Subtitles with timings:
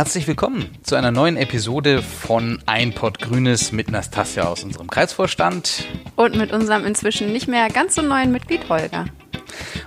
[0.00, 5.84] Herzlich willkommen zu einer neuen Episode von Ein Pott Grünes mit Nastasia aus unserem Kreisvorstand.
[6.16, 9.04] Und mit unserem inzwischen nicht mehr ganz so neuen Mitglied Holger.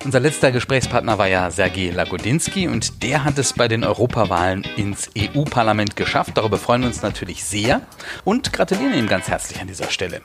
[0.06, 5.10] Unser letzter Gesprächspartner war ja Sergej Lagodinsky und der hat es bei den Europawahlen ins
[5.18, 6.38] EU-Parlament geschafft.
[6.38, 7.82] Darüber freuen wir uns natürlich sehr
[8.24, 10.22] und gratulieren ihm ganz herzlich an dieser Stelle.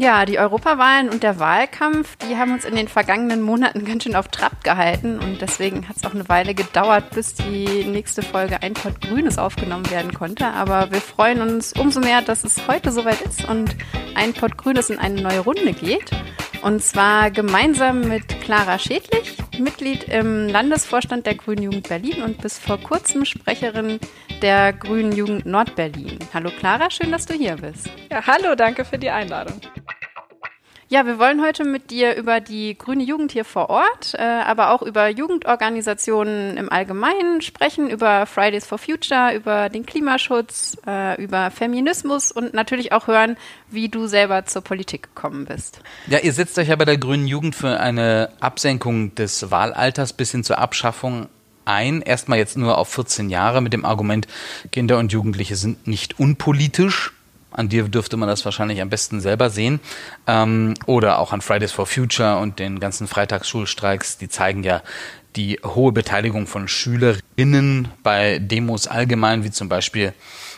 [0.00, 4.16] Ja, die Europawahlen und der Wahlkampf, die haben uns in den vergangenen Monaten ganz schön
[4.16, 8.60] auf Trab gehalten und deswegen hat es auch eine Weile gedauert, bis die nächste Folge
[8.60, 10.46] Ein Pott Grünes aufgenommen werden konnte.
[10.48, 13.76] Aber wir freuen uns umso mehr, dass es heute soweit ist und
[14.16, 16.10] Ein Pott Grünes in eine neue Runde geht.
[16.64, 22.58] Und zwar gemeinsam mit Clara Schädlich, Mitglied im Landesvorstand der Grünen Jugend Berlin und bis
[22.58, 24.00] vor kurzem Sprecherin
[24.40, 26.18] der Grünen Jugend Nordberlin.
[26.32, 27.90] Hallo Clara, schön, dass du hier bist.
[28.10, 29.60] Ja, hallo, danke für die Einladung.
[30.88, 34.70] Ja, wir wollen heute mit dir über die grüne Jugend hier vor Ort, äh, aber
[34.70, 41.50] auch über Jugendorganisationen im Allgemeinen sprechen, über Fridays for Future, über den Klimaschutz, äh, über
[41.50, 43.36] Feminismus und natürlich auch hören,
[43.70, 45.80] wie du selber zur Politik gekommen bist.
[46.06, 50.32] Ja, ihr setzt euch ja bei der grünen Jugend für eine Absenkung des Wahlalters bis
[50.32, 51.28] hin zur Abschaffung
[51.64, 52.02] ein.
[52.02, 54.26] Erstmal jetzt nur auf 14 Jahre mit dem Argument,
[54.70, 57.13] Kinder und Jugendliche sind nicht unpolitisch.
[57.54, 59.80] An dir dürfte man das wahrscheinlich am besten selber sehen.
[60.26, 64.18] Ähm, oder auch an Fridays for Future und den ganzen Freitagsschulstreiks.
[64.18, 64.82] Die zeigen ja
[65.36, 70.12] die hohe Beteiligung von Schülerinnen bei Demos allgemein, wie zum Beispiel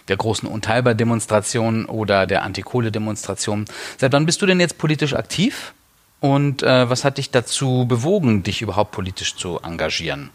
[0.09, 3.67] der großen Unteilbar-Demonstration oder der Antikohle-Demonstration.
[3.99, 5.75] Seit wann bist du denn jetzt politisch aktiv?
[6.21, 10.31] Und äh, was hat dich dazu bewogen, dich überhaupt politisch zu engagieren?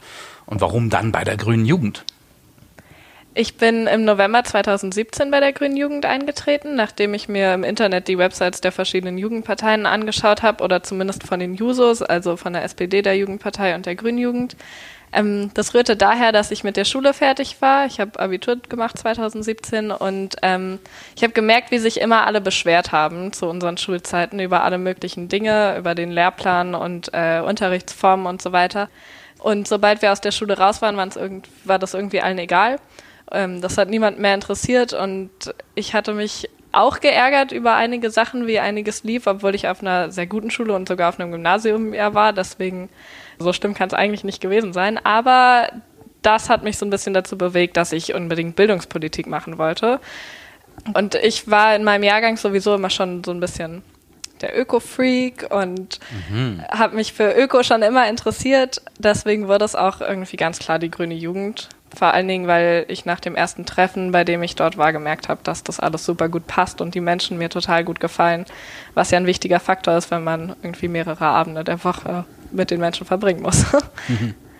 [0.45, 2.05] Und warum dann bei der Grünen Jugend?
[3.33, 8.09] Ich bin im November 2017 bei der Grünen Jugend eingetreten, nachdem ich mir im Internet
[8.09, 12.63] die Websites der verschiedenen Jugendparteien angeschaut habe oder zumindest von den Jusos, also von der
[12.65, 14.57] SPD, der Jugendpartei und der Grünen Jugend.
[15.13, 17.85] Ähm, das rührte daher, dass ich mit der Schule fertig war.
[17.85, 20.79] Ich habe Abitur gemacht 2017 und ähm,
[21.15, 25.29] ich habe gemerkt, wie sich immer alle beschwert haben zu unseren Schulzeiten über alle möglichen
[25.29, 28.89] Dinge, über den Lehrplan und äh, Unterrichtsformen und so weiter.
[29.39, 30.97] Und sobald wir aus der Schule raus waren,
[31.63, 32.77] war das irgendwie allen egal.
[33.31, 35.29] Ähm, das hat niemand mehr interessiert und
[35.75, 40.11] ich hatte mich auch geärgert über einige Sachen, wie einiges lief, obwohl ich auf einer
[40.11, 42.33] sehr guten Schule und sogar auf einem Gymnasium ja war.
[42.33, 42.89] Deswegen,
[43.39, 44.97] so schlimm kann es eigentlich nicht gewesen sein.
[45.03, 45.69] Aber
[46.21, 49.99] das hat mich so ein bisschen dazu bewegt, dass ich unbedingt Bildungspolitik machen wollte.
[50.93, 53.83] Und ich war in meinem Jahrgang sowieso immer schon so ein bisschen
[54.41, 55.99] der Öko-Freak und
[56.29, 56.63] mhm.
[56.69, 58.81] habe mich für Öko schon immer interessiert.
[58.97, 61.69] Deswegen wurde es auch irgendwie ganz klar die grüne Jugend.
[61.93, 65.27] Vor allen Dingen, weil ich nach dem ersten Treffen, bei dem ich dort war, gemerkt
[65.27, 68.45] habe, dass das alles super gut passt und die Menschen mir total gut gefallen.
[68.93, 72.79] Was ja ein wichtiger Faktor ist, wenn man irgendwie mehrere Abende der Woche mit den
[72.79, 73.65] Menschen verbringen muss.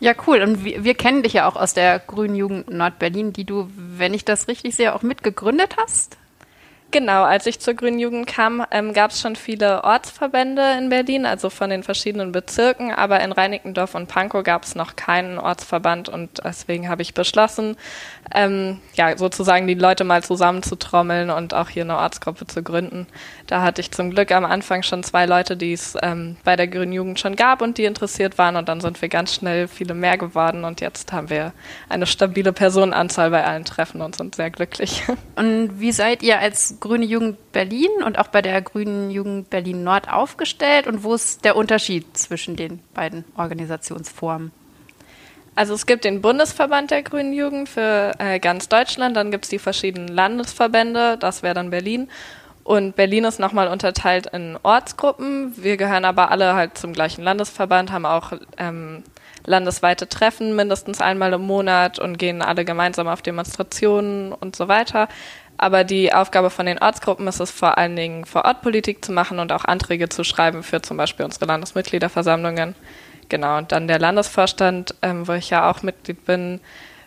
[0.00, 0.40] Ja, cool.
[0.42, 4.14] Und wir, wir, kennen dich ja auch aus der Grünen Jugend Nordberlin, die du, wenn
[4.14, 6.16] ich das richtig sehe, auch mitgegründet hast.
[6.92, 11.24] Genau, als ich zur Grünen Jugend kam, ähm, gab es schon viele Ortsverbände in Berlin,
[11.24, 16.08] also von den verschiedenen Bezirken, aber in Reinickendorf und Pankow gab es noch keinen Ortsverband
[16.08, 17.76] und deswegen habe ich beschlossen,
[18.34, 23.06] ähm, ja, sozusagen die Leute mal zusammenzutrommeln und auch hier eine Ortsgruppe zu gründen.
[23.50, 26.68] Da hatte ich zum Glück am Anfang schon zwei Leute, die es ähm, bei der
[26.68, 29.92] Grünen Jugend schon gab und die interessiert waren und dann sind wir ganz schnell viele
[29.92, 31.52] mehr geworden und jetzt haben wir
[31.88, 35.02] eine stabile Personenanzahl bei allen Treffen und sind sehr glücklich.
[35.34, 39.82] Und wie seid ihr als Grüne Jugend Berlin und auch bei der Grünen Jugend Berlin
[39.82, 44.52] Nord aufgestellt und wo ist der Unterschied zwischen den beiden Organisationsformen?
[45.56, 49.50] Also es gibt den Bundesverband der Grünen Jugend für äh, ganz Deutschland, dann gibt es
[49.50, 52.08] die verschiedenen Landesverbände, das wäre dann Berlin.
[52.70, 55.52] Und Berlin ist nochmal unterteilt in Ortsgruppen.
[55.56, 59.02] Wir gehören aber alle halt zum gleichen Landesverband, haben auch ähm,
[59.44, 65.08] landesweite Treffen mindestens einmal im Monat und gehen alle gemeinsam auf Demonstrationen und so weiter.
[65.58, 69.10] Aber die Aufgabe von den Ortsgruppen ist es vor allen Dingen vor Ort Politik zu
[69.10, 72.76] machen und auch Anträge zu schreiben für zum Beispiel unsere Landesmitgliederversammlungen.
[73.28, 76.60] Genau, und dann der Landesvorstand, ähm, wo ich ja auch Mitglied bin,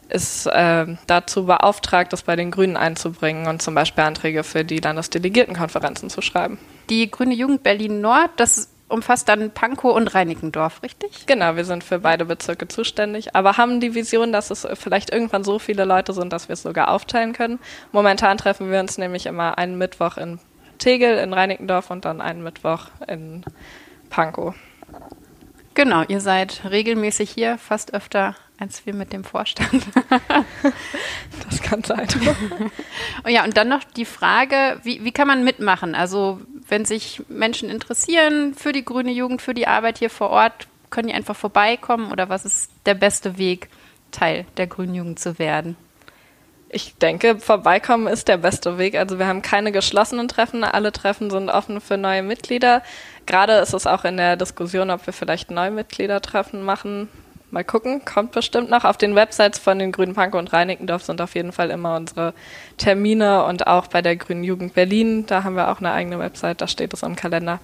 [0.09, 4.79] ist äh, dazu beauftragt, das bei den Grünen einzubringen und zum Beispiel Anträge für die
[4.79, 6.57] Landesdelegiertenkonferenzen zu schreiben.
[6.89, 11.25] Die Grüne Jugend Berlin Nord, das umfasst dann Pankow und Reinickendorf, richtig?
[11.25, 15.43] Genau, wir sind für beide Bezirke zuständig, aber haben die Vision, dass es vielleicht irgendwann
[15.43, 17.59] so viele Leute sind, dass wir es sogar aufteilen können.
[17.91, 20.39] Momentan treffen wir uns nämlich immer einen Mittwoch in
[20.77, 23.43] Tegel, in Reinickendorf und dann einen Mittwoch in
[24.09, 24.53] Pankow.
[25.73, 29.83] Genau, ihr seid regelmäßig hier, fast öfter als wir mit dem Vorstand.
[31.49, 32.07] das kann sein.
[33.25, 35.95] oh ja, und dann noch die Frage, wie, wie kann man mitmachen?
[35.95, 36.39] Also
[36.69, 41.09] wenn sich Menschen interessieren für die grüne Jugend, für die Arbeit hier vor Ort, können
[41.09, 43.67] die einfach vorbeikommen oder was ist der beste Weg,
[44.11, 45.75] Teil der grünen Jugend zu werden?
[46.69, 48.95] Ich denke, vorbeikommen ist der beste Weg.
[48.95, 50.63] Also wir haben keine geschlossenen Treffen.
[50.63, 52.81] Alle Treffen sind offen für neue Mitglieder.
[53.25, 57.09] Gerade ist es auch in der Diskussion, ob wir vielleicht neue Mitgliedertreffen machen.
[57.53, 58.83] Mal gucken, kommt bestimmt noch.
[58.83, 62.33] Auf den Websites von den Grünen Pankow und Reinickendorf sind auf jeden Fall immer unsere
[62.77, 66.61] Termine und auch bei der Grünen Jugend Berlin, da haben wir auch eine eigene Website,
[66.61, 67.59] da steht es im Kalender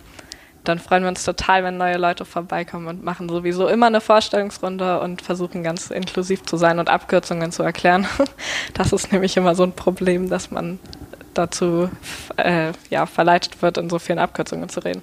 [0.64, 5.00] dann freuen wir uns total, wenn neue Leute vorbeikommen und machen sowieso immer eine Vorstellungsrunde
[5.00, 8.06] und versuchen ganz inklusiv zu sein und Abkürzungen zu erklären.
[8.76, 10.80] Das ist nämlich immer so ein Problem, dass man
[11.34, 11.90] dazu
[12.38, 15.02] äh, ja, verleitet wird, in so vielen Abkürzungen zu reden.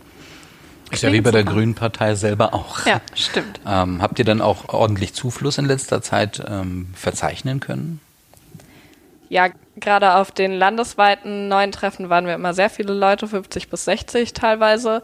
[0.91, 2.87] Ist ja wie bei der Grünen Partei selber auch.
[2.87, 3.61] Ja, stimmt.
[3.67, 8.01] Ähm, habt ihr dann auch ordentlich Zufluss in letzter Zeit ähm, verzeichnen können?
[9.29, 13.85] Ja, gerade auf den landesweiten neuen Treffen waren wir immer sehr viele Leute, 50 bis
[13.87, 15.03] 60 teilweise.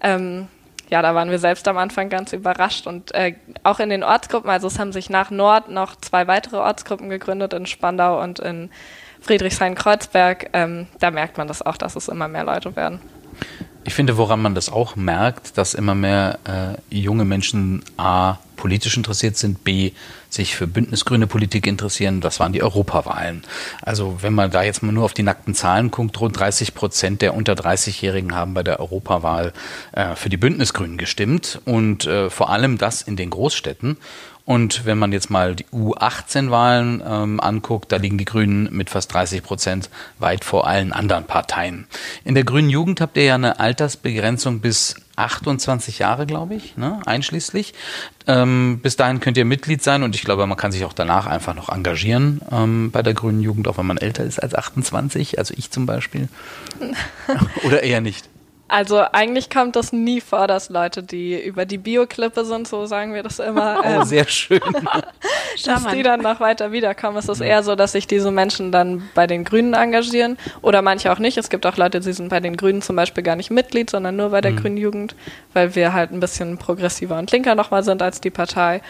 [0.00, 0.48] Ähm,
[0.88, 4.48] ja, da waren wir selbst am Anfang ganz überrascht und äh, auch in den Ortsgruppen,
[4.48, 8.70] also es haben sich nach Nord noch zwei weitere Ortsgruppen gegründet in Spandau und in
[9.20, 10.50] Friedrichshain-Kreuzberg.
[10.54, 13.00] Ähm, da merkt man das auch, dass es immer mehr Leute werden.
[13.84, 18.96] Ich finde, woran man das auch merkt, dass immer mehr äh, junge Menschen A politisch
[18.96, 19.92] interessiert sind, B
[20.28, 23.44] sich für bündnisgrüne Politik interessieren, das waren die Europawahlen.
[23.80, 27.22] Also wenn man da jetzt mal nur auf die nackten Zahlen guckt, rund 30 Prozent
[27.22, 29.54] der unter 30-Jährigen haben bei der Europawahl
[29.92, 33.96] äh, für die Bündnisgrünen gestimmt und äh, vor allem das in den Großstädten.
[34.48, 39.12] Und wenn man jetzt mal die U18-Wahlen ähm, anguckt, da liegen die Grünen mit fast
[39.12, 41.86] 30 Prozent weit vor allen anderen Parteien.
[42.24, 46.98] In der Grünen Jugend habt ihr ja eine Altersbegrenzung bis 28 Jahre, glaube ich, ne,
[47.04, 47.74] einschließlich.
[48.26, 51.26] Ähm, bis dahin könnt ihr Mitglied sein und ich glaube, man kann sich auch danach
[51.26, 55.38] einfach noch engagieren ähm, bei der Grünen Jugend, auch wenn man älter ist als 28,
[55.38, 56.30] also ich zum Beispiel.
[57.64, 58.26] Oder eher nicht.
[58.68, 63.14] Also eigentlich kommt das nie vor, dass Leute, die über die Bioklippe sind, so sagen
[63.14, 63.78] wir das immer.
[63.88, 64.60] Oh, ähm, sehr schön.
[65.64, 67.16] dass die dann noch weiter wiederkommen.
[67.16, 71.12] Es ist eher so, dass sich diese Menschen dann bei den Grünen engagieren oder manche
[71.12, 71.38] auch nicht.
[71.38, 74.16] Es gibt auch Leute, die sind bei den Grünen zum Beispiel gar nicht Mitglied, sondern
[74.16, 74.56] nur bei der mhm.
[74.56, 75.14] Grünen Jugend,
[75.52, 78.82] weil wir halt ein bisschen progressiver und linker nochmal sind als die Partei.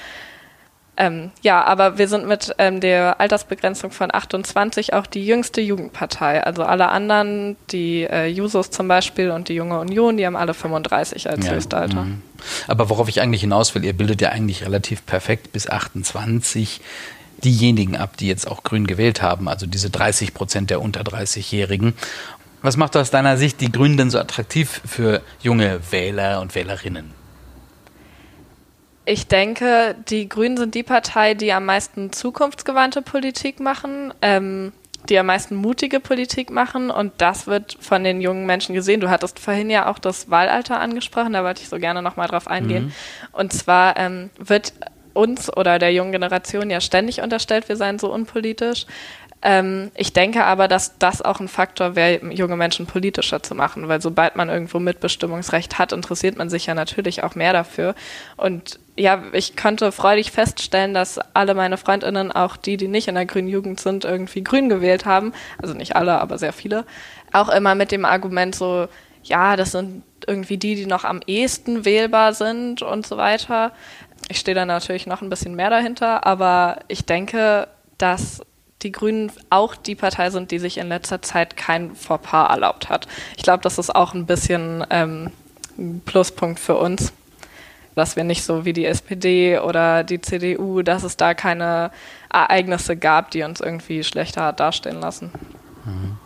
[1.00, 6.42] Ähm, ja, aber wir sind mit ähm, der Altersbegrenzung von 28 auch die jüngste Jugendpartei.
[6.42, 10.54] Also alle anderen, die äh, Jusos zum Beispiel und die Junge Union, die haben alle
[10.54, 11.52] 35 als ja.
[11.52, 12.02] Höchstalter.
[12.02, 12.22] Mhm.
[12.66, 16.80] Aber worauf ich eigentlich hinaus will, ihr bildet ja eigentlich relativ perfekt bis 28
[17.44, 21.94] diejenigen ab, die jetzt auch grün gewählt haben, also diese 30 Prozent der unter 30-Jährigen.
[22.60, 27.17] Was macht aus deiner Sicht die Grünen denn so attraktiv für junge Wähler und Wählerinnen?
[29.10, 34.74] Ich denke, die Grünen sind die Partei, die am meisten zukunftsgewandte Politik machen, ähm,
[35.08, 39.00] die am meisten mutige Politik machen und das wird von den jungen Menschen gesehen.
[39.00, 42.48] Du hattest vorhin ja auch das Wahlalter angesprochen, da wollte ich so gerne nochmal drauf
[42.48, 42.84] eingehen.
[42.84, 42.92] Mhm.
[43.32, 44.74] Und zwar ähm, wird
[45.14, 48.84] uns oder der jungen Generation ja ständig unterstellt, wir seien so unpolitisch.
[49.40, 53.88] Ähm, ich denke aber, dass das auch ein Faktor wäre, junge Menschen politischer zu machen,
[53.88, 57.94] weil sobald man irgendwo Mitbestimmungsrecht hat, interessiert man sich ja natürlich auch mehr dafür.
[58.36, 63.14] Und ja, ich konnte freudig feststellen, dass alle meine Freundinnen, auch die, die nicht in
[63.14, 65.32] der grünen Jugend sind, irgendwie grün gewählt haben.
[65.62, 66.84] Also nicht alle, aber sehr viele.
[67.32, 68.88] Auch immer mit dem Argument so,
[69.22, 73.72] ja, das sind irgendwie die, die noch am ehesten wählbar sind und so weiter.
[74.28, 77.68] Ich stehe da natürlich noch ein bisschen mehr dahinter, aber ich denke,
[77.98, 78.42] dass
[78.82, 83.06] die Grünen auch die Partei sind, die sich in letzter Zeit kein Fauxpas erlaubt hat.
[83.36, 85.30] Ich glaube, das ist auch ein bisschen ähm,
[85.78, 87.12] ein Pluspunkt für uns,
[87.98, 91.90] dass wir nicht so wie die SPD oder die CDU, dass es da keine
[92.32, 95.32] Ereignisse gab, die uns irgendwie schlechter dastehen lassen.
[95.84, 96.16] Mhm.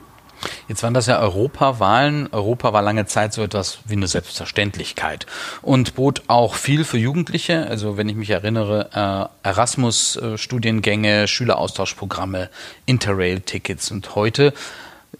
[0.69, 2.29] Jetzt waren das ja Europawahlen.
[2.33, 5.27] Europa war lange Zeit so etwas wie eine Selbstverständlichkeit
[5.63, 7.67] und bot auch viel für Jugendliche.
[7.69, 12.51] Also wenn ich mich erinnere, äh, Erasmus-Studiengänge, Schüleraustauschprogramme,
[12.87, 14.53] Interrail-Tickets und heute,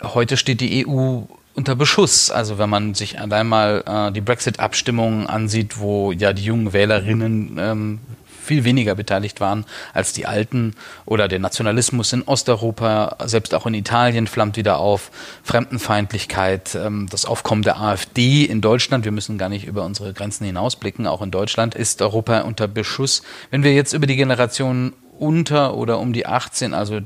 [0.03, 1.23] heute steht die EU
[1.55, 2.31] unter Beschuss.
[2.31, 7.57] Also wenn man sich allein mal äh, die Brexit-Abstimmung ansieht, wo ja die jungen Wählerinnen
[7.59, 7.99] ähm,
[8.43, 10.75] viel weniger beteiligt waren als die Alten.
[11.07, 15.11] Oder der Nationalismus in Osteuropa, selbst auch in Italien flammt wieder auf.
[15.45, 19.05] Fremdenfeindlichkeit, ähm, das Aufkommen der AfD in Deutschland.
[19.05, 21.07] Wir müssen gar nicht über unsere Grenzen hinausblicken.
[21.07, 23.23] Auch in Deutschland ist Europa unter Beschuss.
[23.51, 27.01] Wenn wir jetzt über die Generation unter oder um die 18, also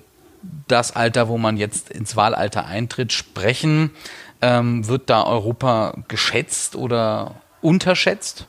[0.69, 3.91] das Alter, wo man jetzt ins Wahlalter eintritt, sprechen,
[4.43, 8.47] ähm, wird da Europa geschätzt oder unterschätzt?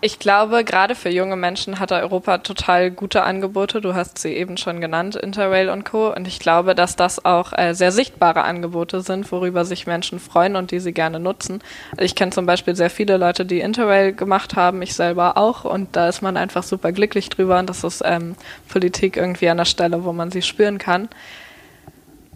[0.00, 3.80] Ich glaube, gerade für junge Menschen hat Europa total gute Angebote.
[3.80, 6.14] Du hast sie eben schon genannt, Interrail und Co.
[6.14, 10.54] Und ich glaube, dass das auch äh, sehr sichtbare Angebote sind, worüber sich Menschen freuen
[10.54, 11.60] und die sie gerne nutzen.
[11.98, 15.64] Ich kenne zum Beispiel sehr viele Leute, die Interrail gemacht haben, ich selber auch.
[15.64, 17.58] Und da ist man einfach super glücklich drüber.
[17.58, 18.36] Und das ist ähm,
[18.68, 21.08] Politik irgendwie an der Stelle, wo man sie spüren kann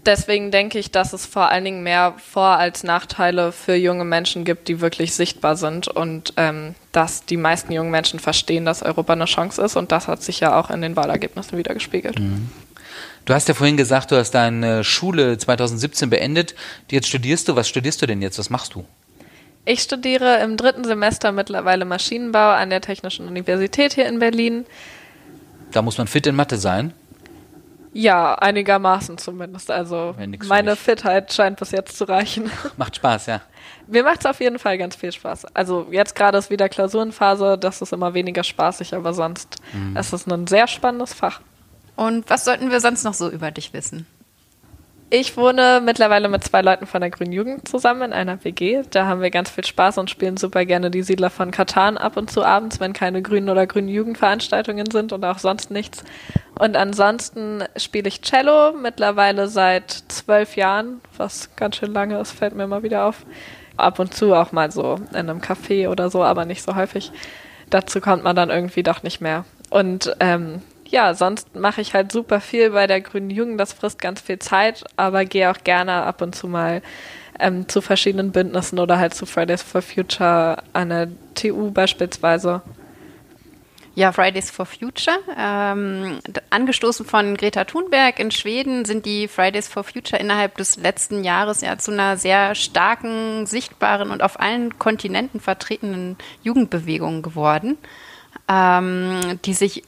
[0.06, 4.44] deswegen denke ich, dass es vor allen Dingen mehr Vor- als Nachteile für junge Menschen
[4.44, 9.12] gibt, die wirklich sichtbar sind und ähm, dass die meisten jungen Menschen verstehen, dass Europa
[9.12, 12.18] eine Chance ist und das hat sich ja auch in den Wahlergebnissen wieder gespiegelt.
[12.18, 12.50] Mhm.
[13.24, 16.56] Du hast ja vorhin gesagt, du hast deine Schule 2017 beendet.
[16.90, 17.54] Jetzt studierst du.
[17.54, 18.38] Was studierst du denn jetzt?
[18.38, 18.84] Was machst du?
[19.64, 24.66] Ich studiere im dritten Semester mittlerweile Maschinenbau an der Technischen Universität hier in Berlin.
[25.70, 26.92] Da muss man fit in Mathe sein.
[27.94, 29.70] Ja, einigermaßen zumindest.
[29.70, 30.14] Also
[30.48, 32.50] meine Fitheit scheint bis jetzt zu reichen.
[32.76, 33.42] Macht Spaß, ja.
[33.86, 35.46] Mir macht es auf jeden Fall ganz viel Spaß.
[35.54, 39.96] Also jetzt gerade ist wieder Klausurenphase, das ist immer weniger spaßig, aber sonst mhm.
[39.96, 41.40] ist es ein sehr spannendes Fach.
[41.94, 44.06] Und was sollten wir sonst noch so über dich wissen?
[45.14, 48.80] Ich wohne mittlerweile mit zwei Leuten von der Grünen Jugend zusammen in einer WG.
[48.88, 52.16] Da haben wir ganz viel Spaß und spielen super gerne die Siedler von Katan ab
[52.16, 56.02] und zu abends, wenn keine Grünen oder Grünen Jugendveranstaltungen sind und auch sonst nichts.
[56.58, 62.54] Und ansonsten spiele ich Cello mittlerweile seit zwölf Jahren, was ganz schön lange ist, fällt
[62.54, 63.26] mir immer wieder auf.
[63.76, 67.12] Ab und zu auch mal so in einem Café oder so, aber nicht so häufig.
[67.68, 69.44] Dazu kommt man dann irgendwie doch nicht mehr.
[69.68, 73.58] Und ähm, ja, sonst mache ich halt super viel bei der Grünen Jugend.
[73.58, 76.82] Das frisst ganz viel Zeit, aber gehe auch gerne ab und zu mal
[77.40, 82.60] ähm, zu verschiedenen Bündnissen oder halt zu Fridays for Future an der TU beispielsweise.
[83.94, 85.16] Ja, Fridays for Future.
[85.38, 86.18] Ähm,
[86.50, 91.62] angestoßen von Greta Thunberg in Schweden sind die Fridays for Future innerhalb des letzten Jahres
[91.62, 97.78] ja zu einer sehr starken, sichtbaren und auf allen Kontinenten vertretenen Jugendbewegung geworden,
[98.46, 99.84] ähm, die sich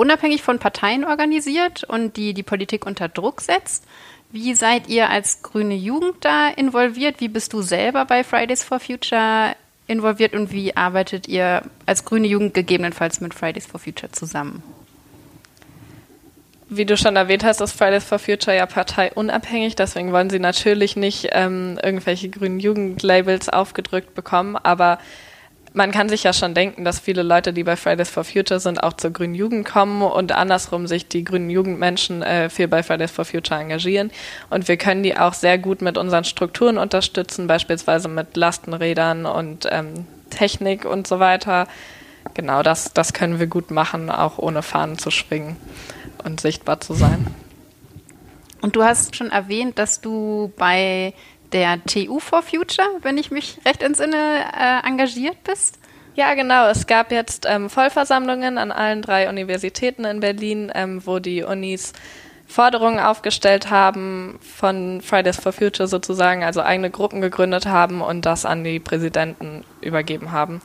[0.00, 3.84] unabhängig von Parteien organisiert und die die Politik unter Druck setzt.
[4.32, 7.20] Wie seid ihr als grüne Jugend da involviert?
[7.20, 9.54] Wie bist du selber bei Fridays for Future
[9.86, 14.62] involviert und wie arbeitet ihr als grüne Jugend gegebenenfalls mit Fridays for Future zusammen?
[16.70, 20.96] Wie du schon erwähnt hast, ist Fridays for Future ja parteiunabhängig, deswegen wollen sie natürlich
[20.96, 24.98] nicht ähm, irgendwelche grünen Jugendlabels aufgedrückt bekommen, aber
[25.72, 28.82] man kann sich ja schon denken, dass viele Leute, die bei Fridays for Future sind,
[28.82, 33.10] auch zur Grünen Jugend kommen und andersrum sich die grünen Jugendmenschen äh, viel bei Fridays
[33.10, 34.10] for Future engagieren.
[34.50, 39.68] Und wir können die auch sehr gut mit unseren Strukturen unterstützen, beispielsweise mit Lastenrädern und
[39.70, 41.68] ähm, Technik und so weiter.
[42.34, 45.56] Genau, das, das können wir gut machen, auch ohne Fahnen zu schwingen
[46.24, 47.28] und sichtbar zu sein.
[48.60, 51.14] Und du hast schon erwähnt, dass du bei
[51.52, 55.78] der TU for Future, wenn ich mich recht entsinne, äh, engagiert bist.
[56.14, 56.68] Ja, genau.
[56.68, 61.92] Es gab jetzt ähm, Vollversammlungen an allen drei Universitäten in Berlin, ähm, wo die Unis
[62.46, 68.44] Forderungen aufgestellt haben von Fridays for Future sozusagen, also eigene Gruppen gegründet haben und das
[68.44, 70.60] an die Präsidenten übergeben haben.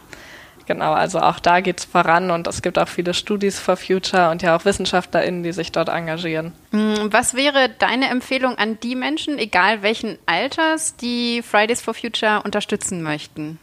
[0.66, 4.32] Genau, also auch da geht es voran und es gibt auch viele Studies for Future
[4.32, 6.54] und ja auch WissenschaftlerInnen, die sich dort engagieren.
[6.72, 12.42] Mm, was wäre deine Empfehlung an die Menschen, egal welchen Alters, die Fridays for Future
[12.44, 13.60] unterstützen möchten?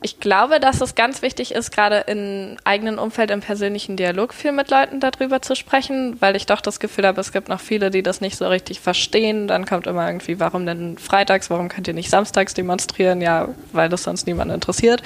[0.00, 4.52] Ich glaube, dass es ganz wichtig ist, gerade im eigenen Umfeld im persönlichen Dialog viel
[4.52, 7.90] mit Leuten darüber zu sprechen, weil ich doch das Gefühl habe, es gibt noch viele,
[7.90, 9.48] die das nicht so richtig verstehen.
[9.48, 13.22] Dann kommt immer irgendwie, warum denn freitags, warum könnt ihr nicht samstags demonstrieren?
[13.22, 15.02] Ja, weil das sonst niemand interessiert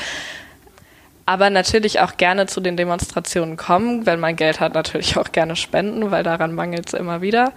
[1.29, 4.07] aber natürlich auch gerne zu den Demonstrationen kommen.
[4.07, 7.53] Wenn man Geld hat, natürlich auch gerne spenden, weil daran mangelt es immer wieder.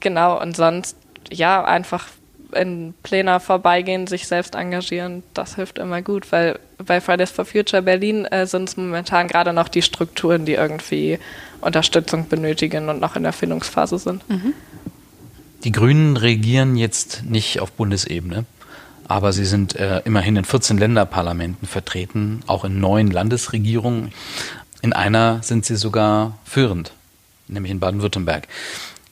[0.00, 0.96] Genau, und sonst,
[1.30, 2.06] ja, einfach
[2.52, 7.82] in Pläne vorbeigehen, sich selbst engagieren, das hilft immer gut, weil bei Fridays for Future
[7.82, 11.18] Berlin äh, sind es momentan gerade noch die Strukturen, die irgendwie
[11.60, 14.26] Unterstützung benötigen und noch in der Findungsphase sind.
[14.30, 14.54] Mhm.
[15.64, 18.46] Die Grünen regieren jetzt nicht auf Bundesebene
[19.12, 24.10] aber sie sind äh, immerhin in 14 Länderparlamenten vertreten, auch in neun Landesregierungen.
[24.80, 26.92] In einer sind sie sogar führend,
[27.46, 28.48] nämlich in Baden-Württemberg.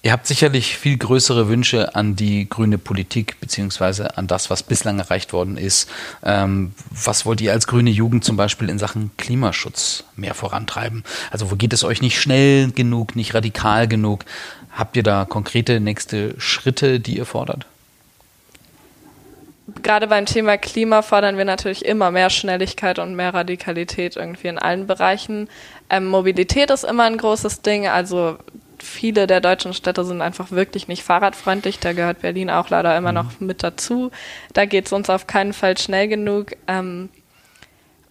[0.00, 4.98] Ihr habt sicherlich viel größere Wünsche an die grüne Politik beziehungsweise an das, was bislang
[4.98, 5.90] erreicht worden ist.
[6.22, 11.04] Ähm, was wollt ihr als grüne Jugend zum Beispiel in Sachen Klimaschutz mehr vorantreiben?
[11.30, 14.24] Also wo geht es euch nicht schnell genug, nicht radikal genug?
[14.72, 17.66] Habt ihr da konkrete nächste Schritte, die ihr fordert?
[19.82, 24.58] Gerade beim Thema Klima fordern wir natürlich immer mehr Schnelligkeit und mehr Radikalität irgendwie in
[24.58, 25.48] allen Bereichen.
[25.88, 27.86] Ähm, Mobilität ist immer ein großes Ding.
[27.86, 28.36] Also
[28.78, 31.78] viele der deutschen Städte sind einfach wirklich nicht fahrradfreundlich.
[31.78, 34.10] Da gehört Berlin auch leider immer noch mit dazu.
[34.52, 36.52] Da geht es uns auf keinen Fall schnell genug.
[36.66, 37.08] Ähm,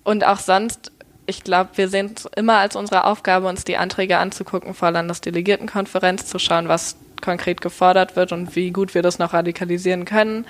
[0.04, 0.92] und auch sonst
[1.30, 6.26] ich glaube, wir sehen es immer als unsere Aufgabe, uns die Anträge anzugucken vor Landesdelegiertenkonferenz,
[6.26, 10.46] zu schauen, was konkret gefordert wird und wie gut wir das noch radikalisieren können.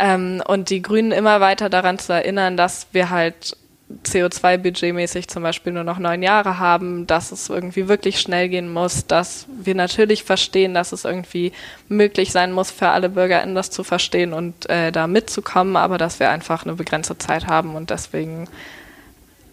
[0.00, 3.56] Ähm, und die Grünen immer weiter daran zu erinnern, dass wir halt
[4.04, 9.06] CO2-budgetmäßig zum Beispiel nur noch neun Jahre haben, dass es irgendwie wirklich schnell gehen muss,
[9.06, 11.52] dass wir natürlich verstehen, dass es irgendwie
[11.88, 16.20] möglich sein muss, für alle BürgerInnen das zu verstehen und äh, da mitzukommen, aber dass
[16.20, 18.48] wir einfach eine begrenzte Zeit haben und deswegen,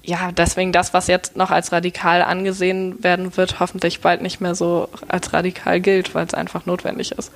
[0.03, 4.55] ja, deswegen das, was jetzt noch als radikal angesehen werden wird, hoffentlich bald nicht mehr
[4.55, 7.31] so als radikal gilt, weil es einfach notwendig ist.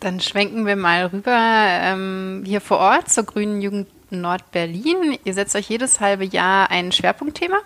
[0.00, 5.18] Dann schwenken wir mal rüber ähm, hier vor Ort zur Grünen Jugend Nordberlin.
[5.24, 7.58] Ihr setzt euch jedes halbe Jahr ein Schwerpunktthema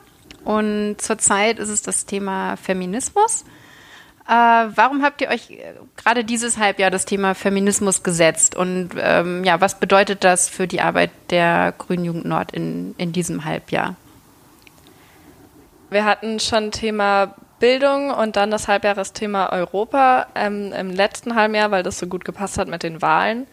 [0.44, 3.44] und zurzeit ist es das Thema Feminismus.
[4.26, 9.42] Äh, warum habt ihr euch äh, gerade dieses Halbjahr das Thema Feminismus gesetzt und ähm,
[9.44, 13.96] ja, was bedeutet das für die Arbeit der Grünen Jugend Nord in, in diesem Halbjahr?
[15.90, 21.70] Wir hatten schon Thema Bildung und dann das Halbjahresthema Europa ähm, im letzten halben Jahr,
[21.70, 23.46] weil das so gut gepasst hat mit den Wahlen.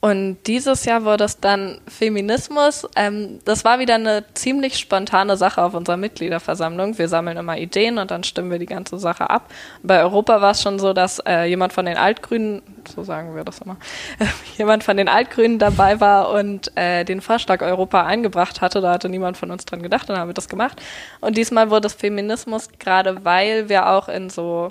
[0.00, 2.86] Und dieses Jahr wurde es dann Feminismus.
[2.94, 6.98] Ähm, das war wieder eine ziemlich spontane Sache auf unserer Mitgliederversammlung.
[6.98, 9.50] Wir sammeln immer Ideen und dann stimmen wir die ganze Sache ab.
[9.82, 12.62] Bei Europa war es schon so, dass äh, jemand von den Altgrünen,
[12.94, 13.76] so sagen wir das immer,
[14.56, 18.80] jemand von den Altgrünen dabei war und äh, den Vorschlag Europa eingebracht hatte.
[18.80, 20.80] Da hatte niemand von uns dran gedacht, dann haben wir das gemacht.
[21.20, 24.70] Und diesmal wurde es Feminismus, gerade weil wir auch in so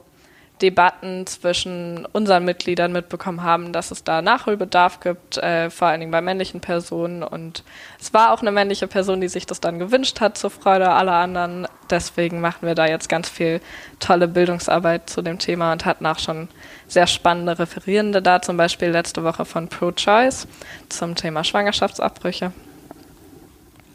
[0.61, 6.11] Debatten zwischen unseren Mitgliedern mitbekommen haben, dass es da Nachholbedarf gibt, äh, vor allen Dingen
[6.11, 7.23] bei männlichen Personen.
[7.23, 7.63] Und
[7.99, 11.13] es war auch eine männliche Person, die sich das dann gewünscht hat, zur Freude aller
[11.13, 11.67] anderen.
[11.89, 13.61] Deswegen machen wir da jetzt ganz viel
[13.99, 16.47] tolle Bildungsarbeit zu dem Thema und hatten auch schon
[16.87, 20.47] sehr spannende Referierende da, zum Beispiel letzte Woche von Pro-Choice
[20.89, 22.51] zum Thema Schwangerschaftsabbrüche.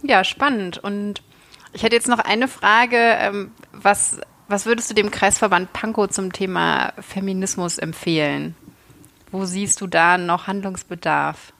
[0.02, 0.78] Ja, spannend.
[0.78, 1.22] Und
[1.72, 4.20] ich hätte jetzt noch eine Frage, ähm, was
[4.52, 8.54] was würdest du dem Kreisverband Pankow zum Thema Feminismus empfehlen?
[9.30, 11.54] Wo siehst du da noch Handlungsbedarf?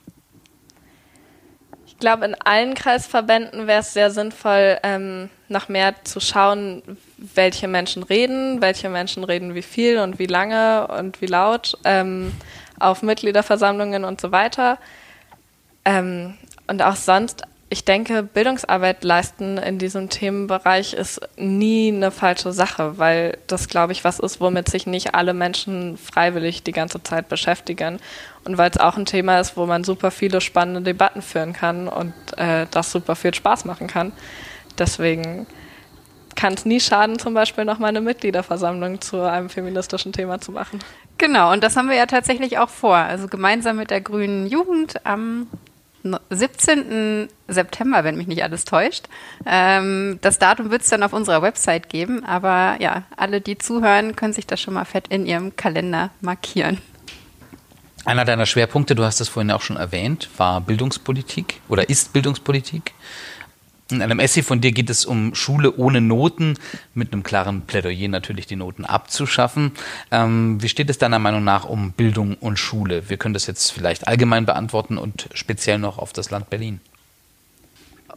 [1.87, 6.83] Ich glaube, in allen Kreisverbänden wäre es sehr sinnvoll, ähm, noch mehr zu schauen,
[7.17, 12.33] welche Menschen reden, welche Menschen reden wie viel und wie lange und wie laut ähm,
[12.79, 14.77] auf Mitgliederversammlungen und so weiter.
[15.87, 22.53] Ähm, und auch sonst ich denke, Bildungsarbeit leisten in diesem Themenbereich ist nie eine falsche
[22.53, 27.03] Sache, weil das, glaube ich, was ist, womit sich nicht alle Menschen freiwillig die ganze
[27.03, 27.99] Zeit beschäftigen.
[28.45, 31.89] Und weil es auch ein Thema ist, wo man super viele spannende Debatten führen kann
[31.89, 34.13] und äh, das super viel Spaß machen kann.
[34.79, 35.47] Deswegen
[36.35, 40.53] kann es nie schaden, zum Beispiel noch mal eine Mitgliederversammlung zu einem feministischen Thema zu
[40.53, 40.79] machen.
[41.17, 42.97] Genau, und das haben wir ja tatsächlich auch vor.
[42.97, 45.47] Also gemeinsam mit der Grünen Jugend am
[46.31, 47.29] 17.
[47.49, 49.07] September, wenn mich nicht alles täuscht.
[49.47, 54.17] Ähm, das Datum wird es dann auf unserer Website geben, aber ja, alle, die zuhören,
[54.17, 56.79] können sich das schon mal fett in ihrem Kalender markieren.
[58.05, 62.93] Einer deiner Schwerpunkte, du hast es vorhin auch schon erwähnt, war Bildungspolitik oder ist Bildungspolitik.
[63.93, 66.59] In einem Essay von dir geht es um Schule ohne Noten,
[66.95, 69.73] mit einem klaren Plädoyer natürlich die Noten abzuschaffen.
[70.11, 73.09] Ähm, wie steht es deiner Meinung nach um Bildung und Schule?
[73.09, 76.81] Wir können das jetzt vielleicht allgemein beantworten und speziell noch auf das Land Berlin.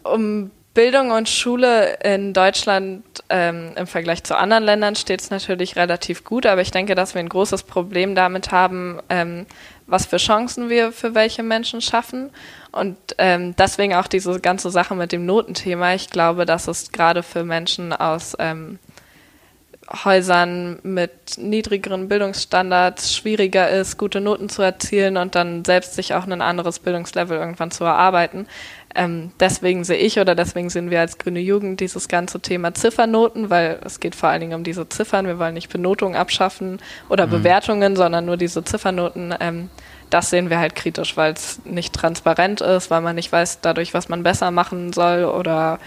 [0.04, 5.76] Um Bildung und Schule in Deutschland ähm, im Vergleich zu anderen Ländern steht es natürlich
[5.76, 9.46] relativ gut, aber ich denke, dass wir ein großes Problem damit haben, ähm,
[9.88, 12.32] was für Chancen wir für welche Menschen schaffen.
[12.72, 15.94] Und ähm, deswegen auch diese ganze Sache mit dem Notenthema.
[15.94, 18.80] Ich glaube, dass es gerade für Menschen aus ähm,
[20.04, 26.26] Häusern mit niedrigeren Bildungsstandards schwieriger ist, gute Noten zu erzielen und dann selbst sich auch
[26.26, 28.48] ein anderes Bildungslevel irgendwann zu erarbeiten.
[28.96, 33.50] Ähm, deswegen sehe ich oder deswegen sehen wir als Grüne Jugend dieses ganze Thema Ziffernoten,
[33.50, 35.28] weil es geht vor allen Dingen um diese Ziffern.
[35.28, 37.32] Wir wollen nicht Benotungen abschaffen oder mhm.
[37.32, 39.36] Bewertungen, sondern nur diese Ziffernoten.
[39.40, 39.70] Ähm,
[40.10, 43.94] das sehen wir halt kritisch, weil es nicht transparent ist, weil man nicht weiß dadurch,
[43.94, 45.80] was man besser machen soll oder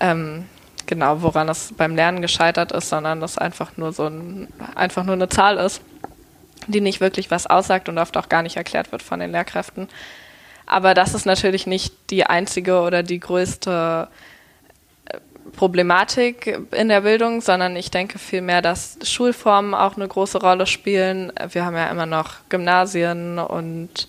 [0.00, 0.46] ähm,
[0.88, 5.14] genau, woran es beim Lernen gescheitert ist, sondern das einfach nur so ein, einfach nur
[5.14, 5.80] eine Zahl ist,
[6.66, 9.88] die nicht wirklich was aussagt und oft auch gar nicht erklärt wird von den Lehrkräften.
[10.66, 14.08] Aber das ist natürlich nicht die einzige oder die größte
[15.06, 15.18] äh,
[15.56, 21.32] Problematik in der Bildung, sondern ich denke vielmehr, dass Schulformen auch eine große Rolle spielen.
[21.52, 24.08] Wir haben ja immer noch Gymnasien und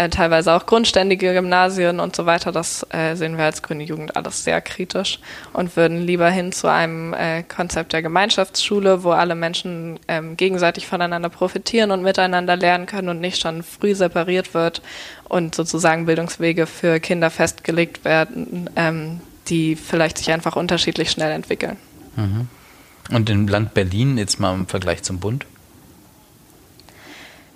[0.00, 2.52] äh, teilweise auch grundständige Gymnasien und so weiter.
[2.52, 5.18] Das äh, sehen wir als Grüne Jugend alles sehr kritisch
[5.52, 10.86] und würden lieber hin zu einem äh, Konzept der Gemeinschaftsschule, wo alle Menschen ähm, gegenseitig
[10.86, 14.80] voneinander profitieren und miteinander lernen können und nicht schon früh separiert wird
[15.28, 21.76] und sozusagen Bildungswege für Kinder festgelegt werden, ähm, die vielleicht sich einfach unterschiedlich schnell entwickeln.
[22.16, 22.48] Mhm.
[23.10, 25.44] Und im Land Berlin, jetzt mal im Vergleich zum Bund?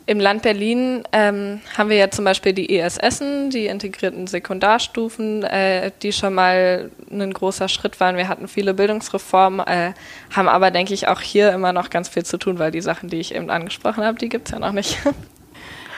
[0.06, 5.44] Im Land Berlin ähm, haben wir ja zum Beispiel die ES Essen, die integrierten Sekundarstufen,
[5.44, 8.18] äh, die schon mal ein großer Schritt waren.
[8.18, 9.94] Wir hatten viele Bildungsreformen, äh,
[10.34, 13.08] haben aber, denke ich, auch hier immer noch ganz viel zu tun, weil die Sachen,
[13.08, 14.98] die ich eben angesprochen habe, die gibt es ja noch nicht.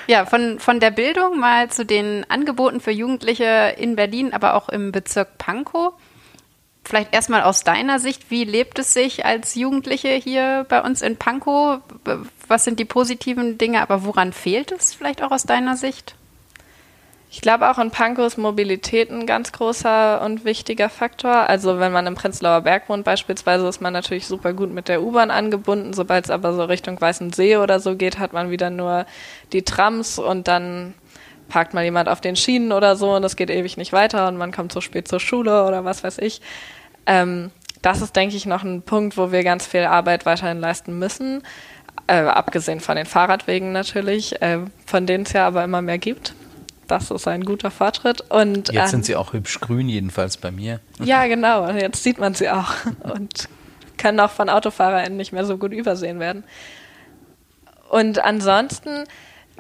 [0.09, 4.69] Ja, von, von der Bildung mal zu den Angeboten für Jugendliche in Berlin, aber auch
[4.69, 5.95] im Bezirk Pankow.
[6.89, 11.17] Vielleicht erstmal aus deiner Sicht, wie lebt es sich als Jugendliche hier bei uns in
[11.17, 11.81] Pankow?
[12.47, 16.15] Was sind die positiven Dinge, aber woran fehlt es vielleicht auch aus deiner Sicht?
[17.29, 21.49] Ich glaube auch in Pankow ist Mobilität ein ganz großer und wichtiger Faktor.
[21.49, 25.03] Also wenn man im Prenzlauer Berg wohnt beispielsweise, ist man natürlich super gut mit der
[25.03, 25.93] U-Bahn angebunden.
[25.93, 29.07] Sobald es aber so Richtung Weißen See oder so geht, hat man wieder nur
[29.53, 30.95] die Trams und dann
[31.49, 34.37] parkt mal jemand auf den Schienen oder so und es geht ewig nicht weiter und
[34.37, 36.41] man kommt so spät zur Schule oder was weiß ich.
[37.07, 37.51] Ähm,
[37.83, 41.43] das ist, denke ich, noch ein Punkt, wo wir ganz viel Arbeit weiterhin leisten müssen.
[42.09, 46.35] Äh, abgesehen von den Fahrradwegen natürlich, äh, von denen es ja aber immer mehr gibt.
[46.87, 48.23] Das ist ein guter Fortschritt.
[48.31, 50.81] Und, jetzt ähm, sind sie auch hübsch grün, jedenfalls bei mir.
[51.05, 51.69] Ja, genau.
[51.71, 53.49] Jetzt sieht man sie auch und
[53.99, 56.45] können auch von AutofahrerInnen nicht mehr so gut übersehen werden.
[57.89, 59.05] Und ansonsten,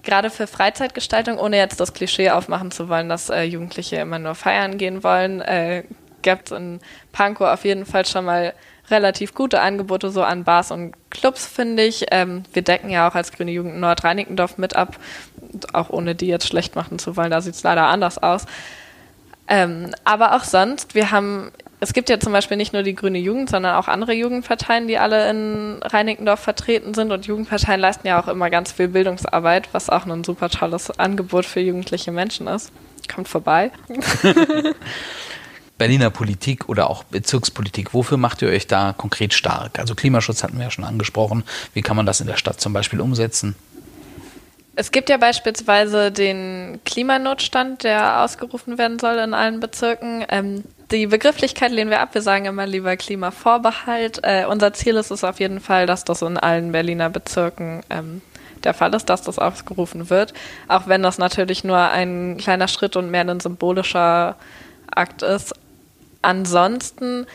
[0.02, 4.34] gerade für Freizeitgestaltung, ohne jetzt das Klischee aufmachen zu wollen, dass äh, Jugendliche immer nur
[4.34, 5.84] feiern gehen wollen, äh,
[6.34, 6.80] gibt es in
[7.12, 8.52] Pankow auf jeden Fall schon mal
[8.90, 12.06] relativ gute Angebote so an Bars und Clubs, finde ich.
[12.10, 14.98] Ähm, wir decken ja auch als Grüne Jugend Nordreinickendorf mit ab,
[15.72, 18.46] auch ohne die jetzt schlecht machen zu wollen, da sieht es leider anders aus.
[19.48, 23.18] Ähm, aber auch sonst, wir haben, es gibt ja zum Beispiel nicht nur die Grüne
[23.18, 28.20] Jugend, sondern auch andere Jugendparteien, die alle in Reinickendorf vertreten sind und Jugendparteien leisten ja
[28.20, 32.72] auch immer ganz viel Bildungsarbeit, was auch ein super tolles Angebot für jugendliche Menschen ist.
[33.12, 33.70] Kommt vorbei.
[35.78, 39.78] Berliner Politik oder auch Bezirkspolitik, wofür macht ihr euch da konkret stark?
[39.78, 41.44] Also Klimaschutz hatten wir ja schon angesprochen.
[41.74, 43.54] Wie kann man das in der Stadt zum Beispiel umsetzen?
[44.78, 50.24] Es gibt ja beispielsweise den Klimanotstand, der ausgerufen werden soll in allen Bezirken.
[50.28, 52.10] Ähm, die Begrifflichkeit lehnen wir ab.
[52.12, 54.20] Wir sagen immer lieber Klimavorbehalt.
[54.22, 58.20] Äh, unser Ziel ist es auf jeden Fall, dass das in allen Berliner Bezirken ähm,
[58.64, 60.34] der Fall ist, dass das ausgerufen wird.
[60.68, 64.36] Auch wenn das natürlich nur ein kleiner Schritt und mehr ein symbolischer
[64.90, 65.54] Akt ist
[66.26, 67.26] ansonsten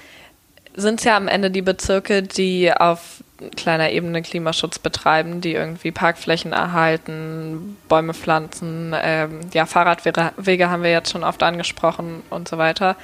[0.75, 3.23] sind es ja am Ende die Bezirke, die auf
[3.55, 10.91] kleiner Ebene Klimaschutz betreiben, die irgendwie Parkflächen erhalten, Bäume pflanzen, ähm, ja, Fahrradwege haben wir
[10.91, 12.95] jetzt schon oft angesprochen und so weiter.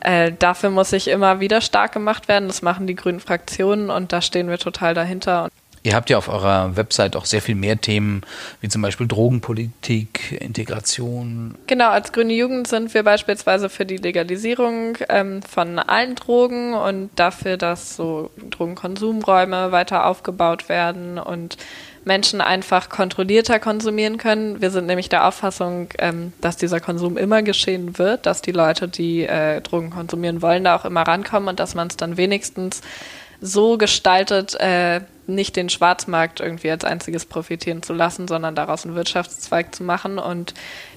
[0.00, 2.46] Äh, dafür muss sich immer wieder stark gemacht werden.
[2.46, 5.48] Das machen die grünen Fraktionen und da stehen wir total dahinter.
[5.84, 8.22] Ihr habt ja auf eurer Website auch sehr viel mehr Themen,
[8.62, 11.56] wie zum Beispiel Drogenpolitik, Integration.
[11.66, 17.10] Genau, als Grüne Jugend sind wir beispielsweise für die Legalisierung ähm, von allen Drogen und
[17.16, 21.58] dafür, dass so Drogenkonsumräume weiter aufgebaut werden und
[22.06, 24.62] Menschen einfach kontrollierter konsumieren können.
[24.62, 28.88] Wir sind nämlich der Auffassung, ähm, dass dieser Konsum immer geschehen wird, dass die Leute,
[28.88, 32.80] die äh, Drogen konsumieren wollen, da auch immer rankommen und dass man es dann wenigstens
[33.40, 38.94] so gestaltet, äh, nicht den Schwarzmarkt irgendwie als einziges profitieren zu lassen, sondern daraus einen
[38.94, 40.54] Wirtschaftszweig zu machen und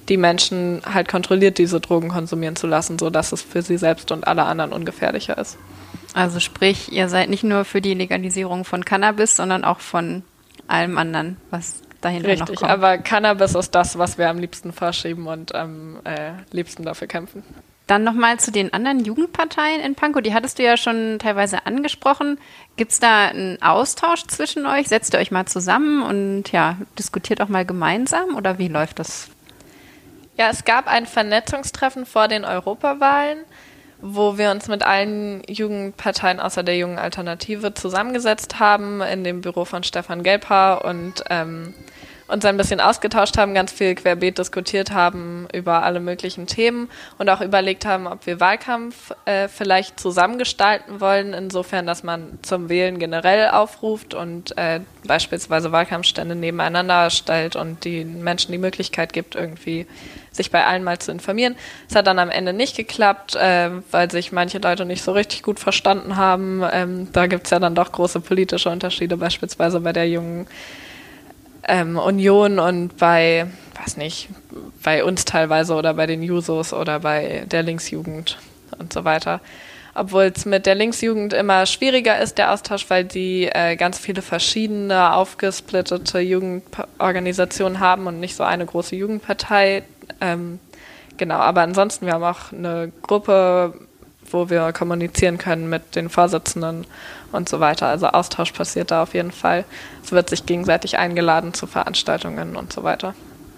[0.08, 4.26] die Menschen halt kontrolliert diese Drogen konsumieren zu lassen, sodass es für sie selbst und
[4.26, 5.56] alle anderen ungefährlicher ist.
[6.14, 10.22] Also sprich, ihr seid nicht nur für die Legalisierung von Cannabis, sondern auch von
[10.66, 12.70] allem anderen, was dahinter Richtig, noch kommt.
[12.70, 17.42] aber Cannabis ist das, was wir am liebsten verschieben und am äh, liebsten dafür kämpfen.
[17.88, 20.20] Dann nochmal zu den anderen Jugendparteien in Pankow.
[20.20, 22.38] Die hattest du ja schon teilweise angesprochen.
[22.76, 24.88] Gibt es da einen Austausch zwischen euch?
[24.88, 29.30] Setzt ihr euch mal zusammen und ja, diskutiert auch mal gemeinsam oder wie läuft das?
[30.36, 33.38] Ja, es gab ein Vernetzungstreffen vor den Europawahlen,
[34.02, 39.64] wo wir uns mit allen Jugendparteien außer der Jungen Alternative zusammengesetzt haben in dem Büro
[39.64, 41.72] von Stefan Gelbhaar und ähm,
[42.28, 47.28] uns ein bisschen ausgetauscht haben, ganz viel querbeet diskutiert haben über alle möglichen Themen und
[47.30, 52.98] auch überlegt haben, ob wir Wahlkampf äh, vielleicht zusammengestalten wollen, insofern, dass man zum Wählen
[52.98, 59.86] generell aufruft und äh, beispielsweise Wahlkampfstände nebeneinander stellt und den Menschen die Möglichkeit gibt, irgendwie
[60.30, 61.56] sich bei allen mal zu informieren.
[61.88, 65.42] Es hat dann am Ende nicht geklappt, äh, weil sich manche Leute nicht so richtig
[65.42, 66.62] gut verstanden haben.
[66.70, 70.46] Ähm, da gibt es ja dann doch große politische Unterschiede, beispielsweise bei der jungen
[71.68, 73.46] ähm, Union und bei,
[73.82, 74.28] weiß nicht,
[74.82, 78.38] bei uns teilweise oder bei den Jusos oder bei der Linksjugend
[78.78, 79.40] und so weiter.
[79.94, 84.22] Obwohl es mit der Linksjugend immer schwieriger ist, der Austausch, weil die äh, ganz viele
[84.22, 89.82] verschiedene aufgesplittete Jugendorganisationen haben und nicht so eine große Jugendpartei.
[90.20, 90.60] Ähm,
[91.16, 93.74] genau, aber ansonsten, wir haben auch eine Gruppe
[94.32, 96.86] wo wir kommunizieren können mit den Vorsitzenden
[97.32, 97.88] und so weiter.
[97.88, 99.64] Also Austausch passiert da auf jeden Fall.
[100.02, 103.14] Es wird sich gegenseitig eingeladen zu Veranstaltungen und so weiter.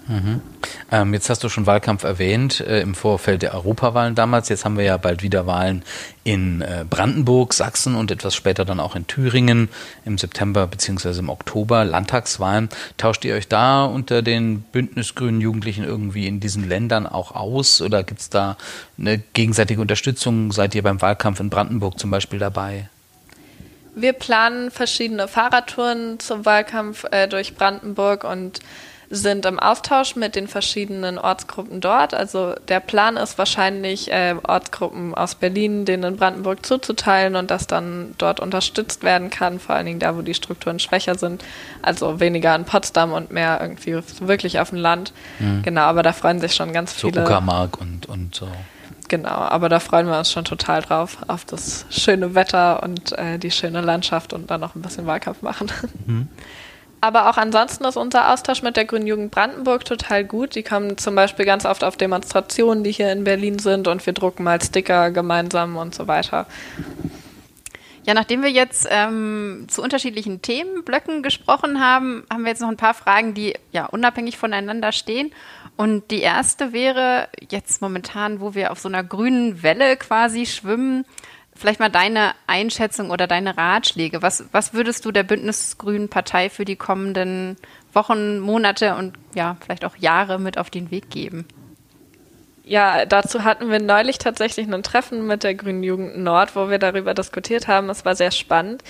[0.07, 0.41] Mhm.
[0.91, 4.49] Ähm, jetzt hast du schon Wahlkampf erwähnt äh, im Vorfeld der Europawahlen damals.
[4.49, 5.85] Jetzt haben wir ja bald wieder Wahlen
[6.25, 9.69] in äh, Brandenburg, Sachsen und etwas später dann auch in Thüringen
[10.05, 11.19] im September bzw.
[11.21, 12.71] im Oktober Landtagswahlen.
[12.97, 18.03] Tauscht ihr euch da unter den bündnisgrünen Jugendlichen irgendwie in diesen Ländern auch aus oder
[18.03, 18.57] gibt es da
[18.99, 20.51] eine gegenseitige Unterstützung?
[20.51, 22.89] Seid ihr beim Wahlkampf in Brandenburg zum Beispiel dabei?
[23.95, 28.61] Wir planen verschiedene Fahrradtouren zum Wahlkampf äh, durch Brandenburg und
[29.13, 32.15] sind im Austausch mit den verschiedenen Ortsgruppen dort.
[32.15, 37.67] Also der Plan ist wahrscheinlich, äh, Ortsgruppen aus Berlin denen in Brandenburg zuzuteilen und das
[37.67, 41.45] dann dort unterstützt werden kann, vor allen Dingen da, wo die Strukturen schwächer sind.
[41.83, 45.13] Also weniger in Potsdam und mehr irgendwie wirklich auf dem Land.
[45.41, 45.63] Mhm.
[45.63, 47.15] Genau, aber da freuen sich schon ganz viele.
[47.15, 48.47] So Uckermark und, und so.
[49.09, 53.41] Genau, aber da freuen wir uns schon total drauf, auf das schöne Wetter und äh,
[53.41, 55.73] die schöne Landschaft und dann noch ein bisschen Wahlkampf machen.
[56.07, 56.29] Mhm.
[57.01, 60.55] Aber auch ansonsten ist unser Austausch mit der Grünen Jugend Brandenburg total gut.
[60.55, 64.13] Die kommen zum Beispiel ganz oft auf Demonstrationen, die hier in Berlin sind und wir
[64.13, 66.47] drucken mal Sticker gemeinsam und so weiter.
[68.07, 72.77] Ja, nachdem wir jetzt ähm, zu unterschiedlichen Themenblöcken gesprochen haben, haben wir jetzt noch ein
[72.77, 75.33] paar Fragen, die ja unabhängig voneinander stehen.
[75.77, 81.05] Und die erste wäre jetzt momentan, wo wir auf so einer grünen Welle quasi schwimmen,
[81.61, 84.23] Vielleicht mal deine Einschätzung oder deine Ratschläge.
[84.23, 87.59] Was, was würdest du der Bündnisgrünen Partei für die kommenden
[87.93, 91.47] Wochen, Monate und ja, vielleicht auch Jahre mit auf den Weg geben?
[92.65, 96.79] Ja, dazu hatten wir neulich tatsächlich ein Treffen mit der Grünen Jugend Nord, wo wir
[96.79, 97.91] darüber diskutiert haben.
[97.91, 98.83] Es war sehr spannend.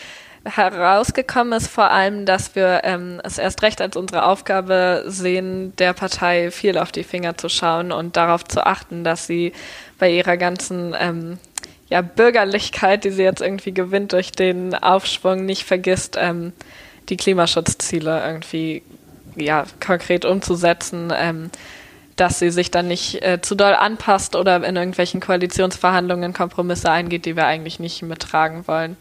[0.44, 5.92] Herausgekommen ist vor allem, dass wir ähm, es erst recht als unsere Aufgabe sehen, der
[5.92, 9.54] Partei viel auf die Finger zu schauen und darauf zu achten, dass sie
[9.98, 11.38] bei ihrer ganzen ähm,
[11.90, 16.53] ja, Bürgerlichkeit, die sie jetzt irgendwie gewinnt durch den Aufschwung, nicht vergisst, ähm,
[17.09, 18.83] die Klimaschutzziele irgendwie
[19.37, 21.50] ja, konkret umzusetzen, ähm,
[22.14, 27.24] dass sie sich dann nicht äh, zu doll anpasst oder in irgendwelchen Koalitionsverhandlungen Kompromisse eingeht,
[27.24, 28.96] die wir eigentlich nicht mittragen wollen.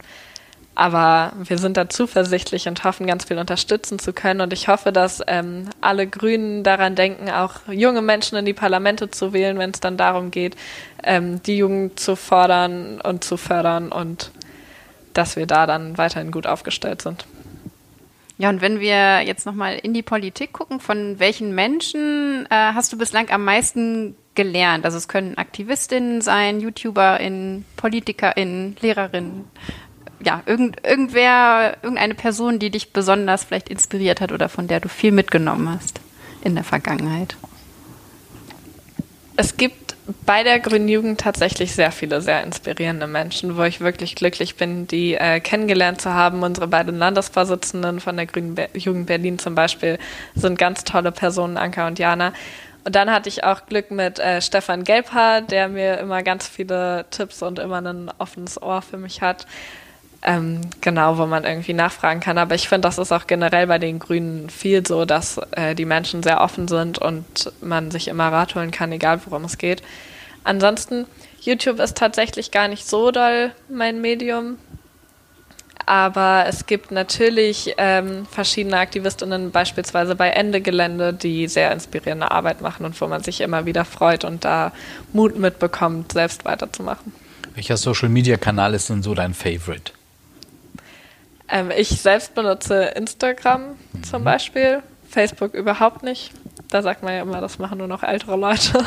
[0.79, 4.39] Aber wir sind da zuversichtlich und hoffen, ganz viel unterstützen zu können.
[4.39, 9.11] Und ich hoffe, dass ähm, alle Grünen daran denken, auch junge Menschen in die Parlamente
[9.11, 10.55] zu wählen, wenn es dann darum geht,
[11.03, 14.31] ähm, die Jugend zu fordern und zu fördern und
[15.13, 17.25] dass wir da dann weiterhin gut aufgestellt sind.
[18.37, 22.93] Ja, und wenn wir jetzt nochmal in die Politik gucken, von welchen Menschen äh, hast
[22.93, 24.85] du bislang am meisten gelernt?
[24.85, 29.43] Also es können Aktivistinnen sein, YouTuberInnen, PolitikerInnen, Lehrerinnen
[30.23, 34.89] ja, irgend, irgendwer, irgendeine Person, die dich besonders vielleicht inspiriert hat oder von der du
[34.89, 35.99] viel mitgenommen hast
[36.43, 37.35] in der Vergangenheit?
[39.35, 44.15] Es gibt bei der Grünen Jugend tatsächlich sehr viele sehr inspirierende Menschen, wo ich wirklich
[44.15, 46.43] glücklich bin, die äh, kennengelernt zu haben.
[46.43, 49.99] Unsere beiden Landesvorsitzenden von der Grünen Be Jugend Berlin zum Beispiel
[50.35, 52.33] sind ganz tolle Personen, Anka und Jana.
[52.85, 57.05] Und dann hatte ich auch Glück mit äh, Stefan Gelbhaar, der mir immer ganz viele
[57.11, 59.45] Tipps und immer ein offenes Ohr für mich hat.
[60.21, 62.37] Ähm, genau, wo man irgendwie nachfragen kann.
[62.37, 65.85] Aber ich finde, das ist auch generell bei den Grünen viel so, dass äh, die
[65.85, 69.81] Menschen sehr offen sind und man sich immer Rat holen kann, egal worum es geht.
[70.43, 71.05] Ansonsten,
[71.41, 74.57] YouTube ist tatsächlich gar nicht so doll mein Medium.
[75.85, 82.61] Aber es gibt natürlich ähm, verschiedene Aktivistinnen, beispielsweise bei Ende Gelände, die sehr inspirierende Arbeit
[82.61, 84.71] machen und wo man sich immer wieder freut und da
[85.13, 87.13] Mut mitbekommt, selbst weiterzumachen.
[87.55, 89.93] Welcher Social-Media-Kanal ist denn so dein Favorite?
[91.51, 94.03] Ähm, ich selbst benutze Instagram mhm.
[94.03, 96.31] zum Beispiel, Facebook überhaupt nicht.
[96.69, 98.83] Da sagt man ja immer, das machen nur noch ältere Leute.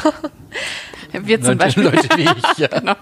[1.12, 1.84] Wir zum Beispiel.
[1.84, 2.68] Leute wie ich, ja.
[2.78, 2.94] genau.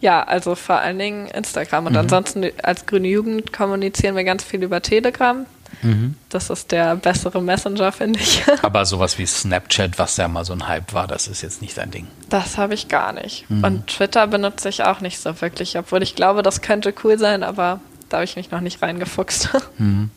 [0.00, 1.86] Ja, also vor allen Dingen Instagram.
[1.86, 1.98] Und mhm.
[1.98, 5.46] ansonsten als grüne Jugend kommunizieren wir ganz viel über Telegram.
[5.82, 6.14] Mhm.
[6.28, 8.42] Das ist der bessere Messenger, finde ich.
[8.62, 11.76] Aber sowas wie Snapchat, was ja mal so ein Hype war, das ist jetzt nicht
[11.76, 12.06] dein Ding.
[12.28, 13.48] Das habe ich gar nicht.
[13.50, 13.64] Mhm.
[13.64, 17.42] Und Twitter benutze ich auch nicht so wirklich, obwohl ich glaube, das könnte cool sein,
[17.42, 19.50] aber da habe ich mich noch nicht reingefuchst.
[19.78, 20.10] Mhm.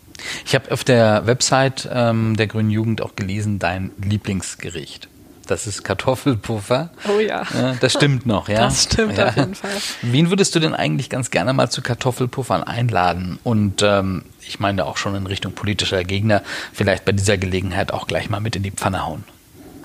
[0.45, 5.09] Ich habe auf der Website ähm, der Grünen Jugend auch gelesen, dein Lieblingsgericht.
[5.47, 6.89] Das ist Kartoffelpuffer.
[7.07, 7.43] Oh ja.
[7.53, 7.75] ja.
[7.79, 8.59] Das stimmt noch, ja.
[8.59, 9.27] Das stimmt ja.
[9.27, 9.71] auf jeden Fall.
[10.01, 13.39] Wen würdest du denn eigentlich ganz gerne mal zu Kartoffelpuffern einladen?
[13.43, 18.07] Und ähm, ich meine auch schon in Richtung politischer Gegner, vielleicht bei dieser Gelegenheit auch
[18.07, 19.23] gleich mal mit in die Pfanne hauen.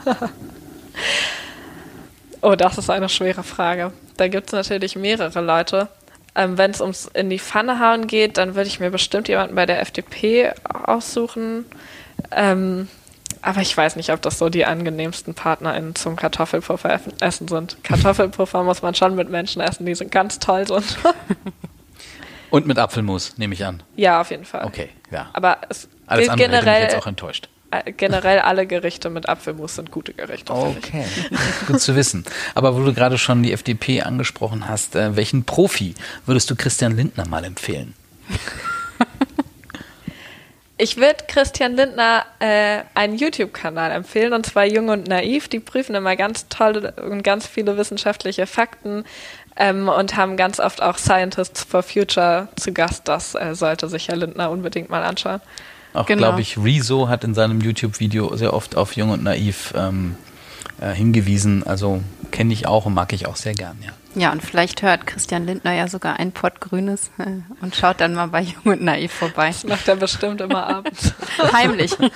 [2.42, 3.92] oh, das ist eine schwere Frage.
[4.16, 5.88] Da gibt es natürlich mehrere Leute.
[6.34, 9.54] Ähm, Wenn es ums in die Pfanne hauen geht, dann würde ich mir bestimmt jemanden
[9.54, 10.52] bei der FDP
[10.84, 11.66] aussuchen.
[12.30, 12.88] Ähm,
[13.42, 17.76] Aber ich weiß nicht, ob das so die angenehmsten PartnerInnen zum Kartoffelpuffer essen sind.
[17.82, 20.98] Kartoffelpuffer muss man schon mit Menschen essen, die sind ganz toll sind.
[22.50, 23.82] Und mit Apfelmus, nehme ich an.
[23.96, 24.64] Ja, auf jeden Fall.
[24.66, 25.30] Okay, ja.
[25.32, 27.48] Aber es Alles gilt andere hätte mich generell, jetzt auch enttäuscht.
[27.72, 30.52] Äh, generell alle Gerichte mit Apfelmus sind gute Gerichte.
[30.52, 31.04] Okay,
[31.66, 32.24] gut zu wissen.
[32.54, 35.94] Aber wo du gerade schon die FDP angesprochen hast, äh, welchen Profi
[36.26, 37.94] würdest du Christian Lindner mal empfehlen?
[40.78, 45.46] Ich würde Christian Lindner äh, einen YouTube-Kanal empfehlen, und zwar Jung und Naiv.
[45.46, 49.04] Die prüfen immer ganz tolle und ganz viele wissenschaftliche Fakten
[49.56, 53.06] ähm, und haben ganz oft auch Scientists for Future zu Gast.
[53.06, 55.40] Das äh, sollte sich Herr Lindner unbedingt mal anschauen.
[55.94, 56.20] Auch, Genau.
[56.28, 60.16] glaube ich, Rezo hat in seinem YouTube-Video sehr oft auf Jung und Naiv ähm,
[60.80, 61.66] äh, hingewiesen.
[61.66, 63.92] Also kenne ich auch und mag ich auch sehr gern, ja.
[64.14, 67.24] Ja, und vielleicht hört Christian Lindner ja sogar ein Pott Grünes äh,
[67.62, 69.48] und schaut dann mal bei Jung und Naiv vorbei.
[69.48, 71.14] Das macht er bestimmt immer abends.
[71.52, 71.96] Heimlich.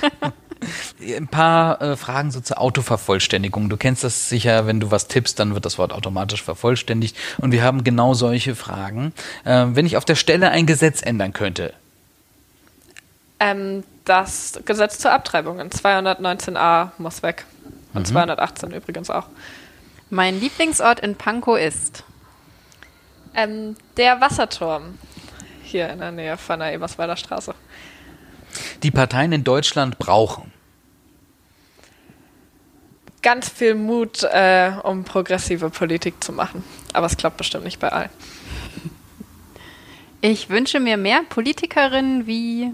[1.01, 3.69] Ein paar äh, Fragen so zur Autovervollständigung.
[3.69, 7.15] Du kennst das sicher, wenn du was tippst, dann wird das Wort automatisch vervollständigt.
[7.39, 9.13] Und wir haben genau solche Fragen.
[9.45, 11.75] Äh, wenn ich auf der Stelle ein Gesetz ändern könnte,
[13.41, 17.45] ähm, das Gesetz zur Abtreibung in 219a muss weg.
[17.95, 19.27] Und 218 übrigens auch.
[20.11, 22.05] Mein Lieblingsort in Pankow ist.
[23.35, 24.99] Ähm, der Wasserturm.
[25.63, 27.55] Hier in der Nähe von der Eberswalder Straße.
[28.83, 30.53] die Parteien in Deutschland brauchen.
[33.23, 36.63] Ganz viel Mut, äh, um progressive Politik zu machen.
[36.93, 38.11] Aber es klappt bestimmt nicht bei allen.
[40.21, 42.73] Ich wünsche mir mehr Politikerinnen wie.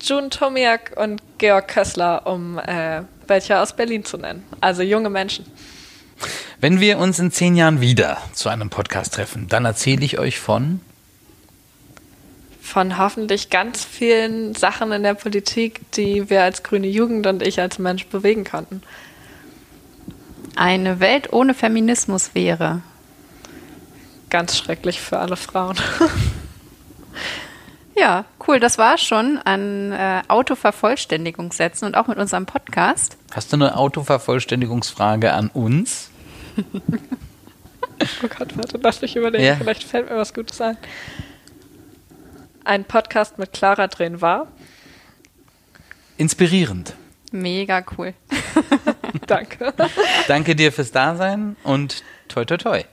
[0.00, 4.44] June Tomiak und Georg Kössler, um äh, welche aus Berlin zu nennen.
[4.60, 5.46] Also junge Menschen.
[6.60, 10.38] Wenn wir uns in zehn Jahren wieder zu einem Podcast treffen, dann erzähle ich euch
[10.38, 10.80] von
[12.62, 17.60] Von hoffentlich ganz vielen Sachen in der Politik, die wir als grüne Jugend und ich
[17.60, 18.82] als Mensch bewegen konnten.
[20.56, 22.80] Eine Welt ohne Feminismus wäre.
[24.30, 25.76] Ganz schrecklich für alle Frauen.
[27.98, 33.16] Ja, cool, das war schon an äh, Autovervollständigungssätzen und auch mit unserem Podcast.
[33.32, 36.10] Hast du eine Autovervollständigungsfrage an uns?
[38.22, 39.44] Oh Gott, warte, lass mich überlegen.
[39.44, 39.56] Ja.
[39.56, 40.76] Vielleicht fällt mir was Gutes ein.
[42.64, 44.48] Ein Podcast mit Clara Drehn war.
[46.18, 46.94] Inspirierend.
[47.32, 48.12] Mega cool.
[49.26, 49.72] Danke.
[50.28, 52.84] Danke dir fürs Dasein und toi toi toi.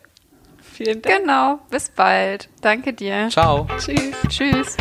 [0.74, 1.20] Vielen Dank.
[1.20, 2.50] Genau, bis bald.
[2.62, 3.30] Danke dir.
[3.30, 3.68] Ciao.
[3.78, 4.16] Tschüss.
[4.28, 4.78] Tschüss.